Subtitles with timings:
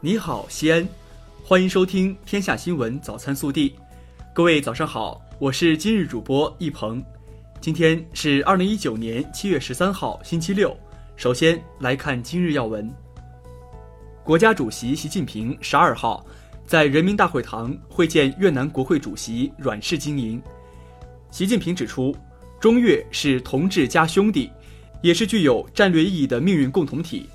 [0.00, 0.86] 你好，西安，
[1.42, 3.70] 欢迎收听《天下新闻早餐速递》。
[4.32, 7.04] 各位早上好，我是今日主播易鹏。
[7.60, 10.76] 今天是二零一九年七月十三号，星期六。
[11.16, 12.88] 首先来看今日要闻。
[14.22, 16.24] 国家主席习近平十二号
[16.64, 20.40] 在人民大会堂会见越南国会主席阮氏金莹。
[21.32, 22.14] 习近平指出，
[22.60, 24.48] 中越是同志加兄弟，
[25.02, 27.28] 也是具有战略意义的命运共同体。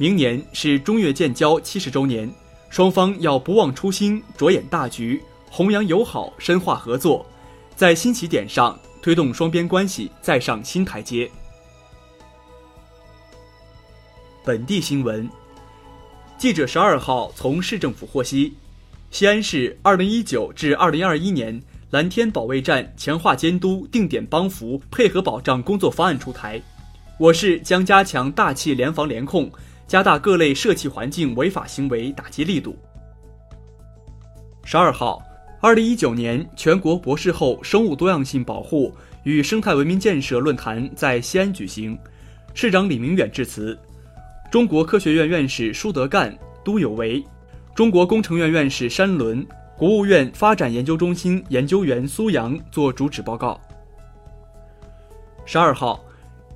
[0.00, 2.26] 明年是中越建交七十周年，
[2.70, 7.26] 双方要不忘初心，着眼大局，弘扬友好，深化合作，
[7.76, 11.30] 在新起点上推动双边关系再上新台阶。
[14.42, 15.28] 本地新闻，
[16.38, 18.54] 记者十二号从市政府获悉，
[19.10, 26.58] 西安市二零一九至二零二一年蓝天保卫战强化监督、定点帮扶、配合保障工作方案出台，
[27.18, 29.52] 我市将加强大气联防联控。
[29.90, 32.78] 加大各类涉气环境违法行为打击力度。
[34.64, 35.20] 十二号，
[35.60, 41.98] 二零一九年全国博士后生物多样性保护与生态文明建设论坛在西安举行，
[42.54, 43.76] 市长李明远致辞，
[44.48, 46.32] 中国科学院院士舒德干、
[46.64, 47.20] 都有为，
[47.74, 49.44] 中国工程院院士山伦，
[49.76, 53.60] 国务院发展研究中心研究员苏阳作主旨报告。
[55.44, 56.00] 十二号，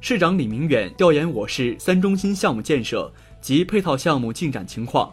[0.06, 3.10] 市长李明远调研我市三中心项目建设。
[3.40, 5.10] 及配套项目进展情况，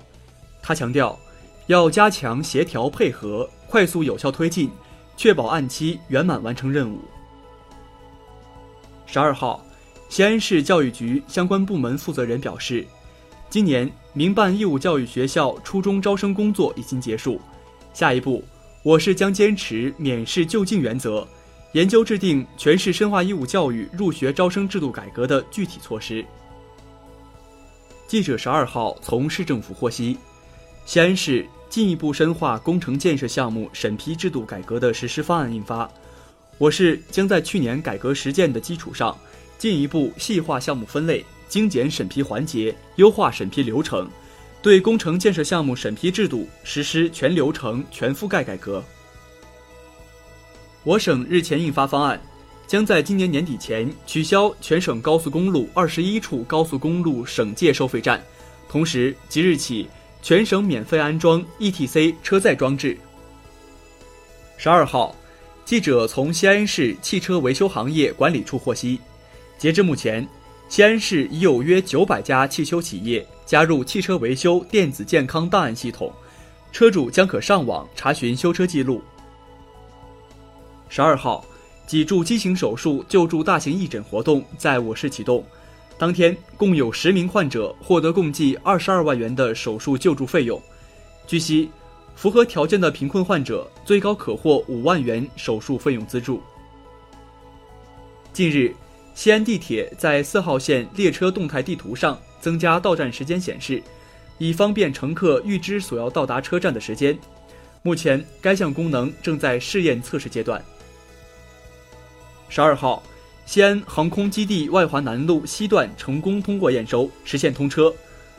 [0.61, 1.17] 他强调，
[1.67, 4.69] 要加强协调配合，快速有效推进，
[5.15, 6.99] 确保按期圆满完成任务。
[9.05, 9.65] 十二号，
[10.09, 12.85] 西安市教育局相关部门负责人表示，
[13.49, 17.39] 今年民办义务教育学校初中招生工作已经结束，
[17.93, 18.43] 下一步，
[18.83, 21.25] 我市将坚持免试就近原则，
[21.73, 26.23] 研究制定全市深化义务教育入学招生制度改革的具体措施。
[28.07, 30.17] 记者十二号从市政府获悉，
[30.85, 35.89] 西安市进一步深化工程建设项目审批制度改革的实施方案印发。
[36.57, 39.17] 我市将在去年改革实践的基础上，
[39.57, 44.09] 进一步细化项目分类，精简审批环节，优化审批流程，
[44.61, 48.83] 对工程建设项目审批制度实施全流程、全覆盖改革。
[50.83, 52.19] 我省日前印发方案。
[52.67, 58.23] 将在今年年底前取消全省高速公路二十一处高速公路省界收费站，
[58.69, 59.89] 同时即日起
[60.21, 62.97] 全省免费安装 ETC 车载装置。
[64.55, 65.13] 十二号，
[65.65, 69.01] 记者从西安市汽车维修行业管理处获悉，
[69.57, 70.25] 截至目前，
[70.69, 76.09] 西安市已有约九百家汽修企业加入汽车维修电子健康档案系统，
[76.71, 79.03] 车主将可上网查询修车记录。
[80.91, 81.43] 十二号。
[81.87, 85.43] 脊柱畸形手术救助大型义诊活动在我市启动，
[85.97, 90.61] 当天共有十名患者获得共计二十二万元的手术救助费用。
[91.27, 91.69] 据悉，
[92.15, 96.41] 符合条件的贫困患者最高可获五万元手术费用资助。
[98.31, 98.73] 近日，
[99.13, 103.81] 西安地铁在四号线列车动态地图上增加到站时间显示，
[104.37, 107.17] 以方便乘客预知所要到达车站的时间。
[107.81, 110.63] 目前，该项功能正在试验测试阶段。
[112.51, 113.01] 十二号，
[113.45, 117.93] 西安航空基地外环南路西段成功通过验收，实现通车，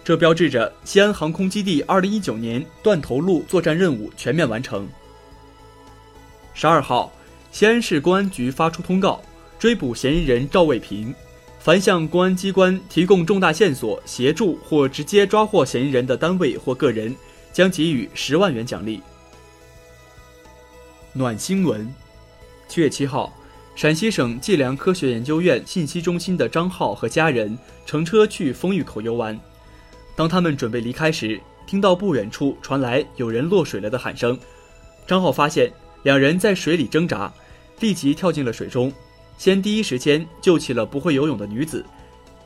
[0.05, 4.87] 这标志着西安航空基地二零一九年断头路作战任务全面完成。
[6.53, 7.11] 十二号，
[7.51, 9.19] 西安市公安局发出通告，
[9.59, 11.15] 追捕嫌疑人赵卫平，
[11.59, 17.17] 凡向公安机关提供重大线索、协助或直接抓获嫌疑人的单位或个人，
[17.51, 19.01] 将给予十万元奖励。
[21.15, 21.91] 暖新闻，
[22.69, 23.33] 七月七号。
[23.75, 29.39] 陕西省计量科学研究院信息中心的张浩和家人乘车去丰峪口游玩，
[30.15, 34.39] 当他们准备离开时，听到不远处传来有人落水了的喊声。
[35.07, 35.73] 张浩发现
[36.03, 37.33] 两人在水里挣扎，
[37.81, 38.93] 立即跳进了水中，
[39.39, 41.85] 先第一时间救起了不会游泳的女子，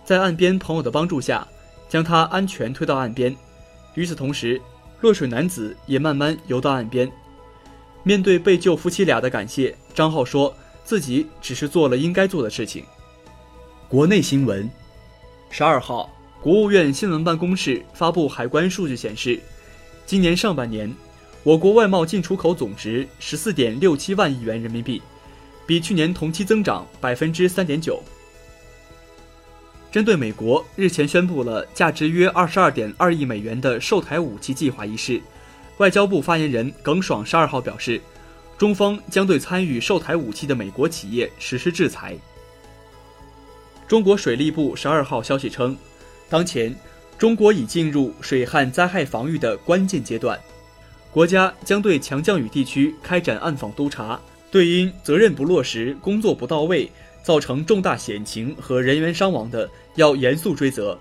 [0.05, 1.47] 在岸边朋友的帮助下，
[1.89, 3.35] 将她安全推到岸边。
[3.95, 4.61] 与此同时，
[5.01, 7.11] 落水男子也慢慢游到岸边。
[8.05, 10.57] 面对被救夫妻俩的感谢，张浩说。
[10.87, 12.85] 自己只是做了应该做的事情。
[13.89, 14.71] 国内新闻，
[15.51, 16.09] 十二号，
[16.41, 19.41] 国务院新闻办公室发布海关数据显示，
[20.07, 20.95] 今年上半年，
[21.43, 25.03] 我国外贸进出口总值十四点六七万亿元人民币，
[25.67, 28.01] 比去年同期增长百分之三点九。
[29.91, 35.21] 针对美国日前宣布了价值约二十二点二亿美元的售台武器计划一事，
[35.79, 38.01] 外交部发言人耿爽十二号表示。
[38.59, 42.17] 中方将对参与售台武器的美国企业实施制裁。
[43.87, 45.77] 中国水利部十二号消息称，
[46.29, 46.75] 当前
[47.19, 50.39] 中国已进入水旱灾害防御的关键阶段，
[51.13, 54.21] 国家将对强降雨地区开展暗访督查，
[54.51, 56.91] 对因责任不落实、工作不到位
[57.23, 60.99] 造成重大险情和人员伤亡的，要严肃追责。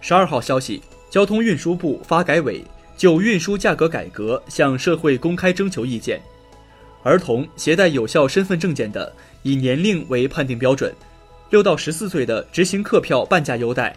[0.00, 2.64] 十二号消息，交通运输部发改委
[2.96, 6.20] 就运输价格改革向社会公开征求意见，
[7.02, 9.12] 儿童携带有效身份证件的，
[9.42, 10.94] 以年龄为判定标准，
[11.50, 13.94] 六到十四岁的执行客票半价优待。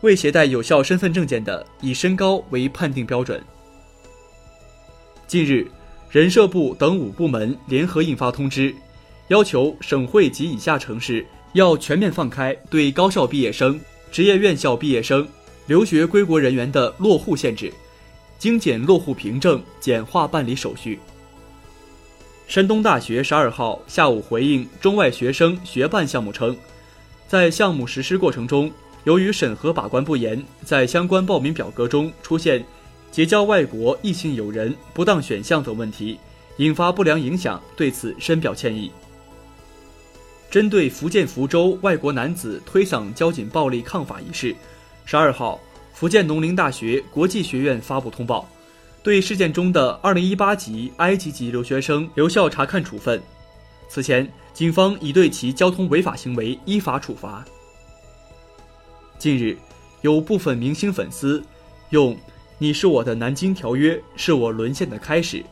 [0.00, 3.42] 未携带有效身份证件的，以身高为判定标准。
[5.26, 5.66] 近日，
[6.10, 8.74] 人社部等五部门联合印发通知，
[9.28, 13.80] 要求省会及以下城市要全面放开对高校毕业生、
[14.12, 15.26] 职业院校毕业生、
[15.66, 17.72] 留学归国人员的落户限制，
[18.38, 20.98] 精简落户凭证，简化办理手续。
[22.46, 26.56] 山东大学十二号下午回应中外学生学办项目称，
[27.26, 28.70] 在项目实施过程中。
[29.04, 32.64] 由于审核把关不严，在相关报名表格中出现
[33.10, 36.18] 结交外国异性友人不当选项等问题，
[36.56, 38.90] 引发不良影响，对此深表歉意。
[40.50, 44.56] 针对福建福州外国男子推搡交警暴力抗法一事，
[45.04, 45.60] 十二号，
[45.94, 48.46] 福建农林大学国际学院发布通报，
[49.00, 53.22] 对事件中的二零一八级埃及籍留学生留校查看处分。
[53.88, 57.44] 此前，警方已对其交通违法行为依法处罚。
[59.18, 59.56] 近日，
[60.02, 61.40] 有部分明星粉丝
[61.90, 62.16] 用
[62.58, 65.44] “你是我的南京条约，是我沦陷的开始”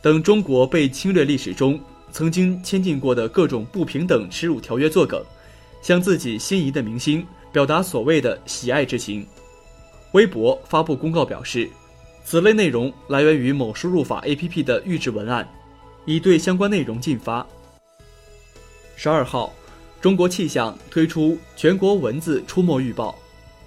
[0.00, 1.78] 等中国被侵略历史中
[2.12, 5.20] 曾经签订过的各种不平等耻辱条约作梗，
[5.82, 9.26] 向自己心仪的明星表达所谓的喜爱之情。
[10.12, 11.68] 微博发布公告表示，
[12.24, 15.48] 此类内容来源于某输入法 APP 的预制文案，
[16.04, 17.46] 已对相关内容禁发。
[18.96, 19.52] 十二号。
[20.00, 23.14] 中国气象推出全国蚊子出没预报，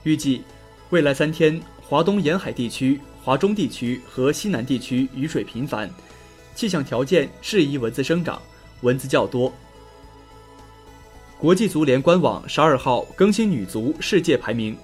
[0.01, 0.41] 预计
[0.89, 5.87] 未来三天，华东沿海地区、华中地区和西南地区雨水频繁，
[6.55, 8.41] 气象条件适宜蚊子生长，
[8.81, 9.53] 蚊子较多。
[11.37, 14.75] 国际足联官网十二号更新女足世界排名，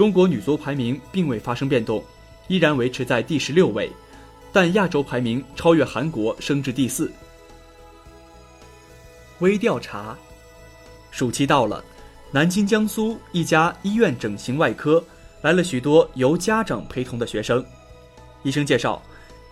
[0.00, 2.02] 中国女足排名并未发生变动，
[2.48, 3.92] 依然维持在第十六位，
[4.50, 7.12] 但亚洲排名超越韩国，升至第四。
[9.40, 10.16] 微调查。
[11.10, 11.84] 暑期到了，
[12.32, 15.04] 南京、江苏一家医院整形外科
[15.42, 17.62] 来了许多由家长陪同的学生。
[18.42, 19.02] 医生介绍，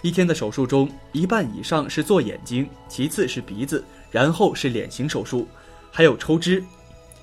[0.01, 5.47] 一天的手术中，一半以上是做眼睛，其次是鼻子，然后是脸型手术，
[5.93, 6.65] 还有抽脂，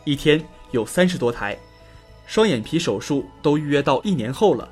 [0.03, 0.39] 一天
[0.69, 1.57] 有三十多台。
[2.25, 4.67] 双眼皮手术都预约到一年后了。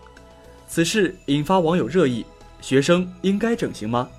[0.67, 2.25] 此事引发网友热议：
[2.61, 4.09] 学生应该整形吗？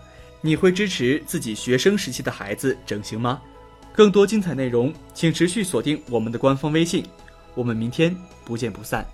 [0.40, 3.40] 你会支持自己学生时期的孩子整形吗？
[3.92, 7.04] 更多精彩内容，请持续锁定我们的官方微信。
[7.54, 8.14] 我们明天
[8.44, 9.06] 不见不散。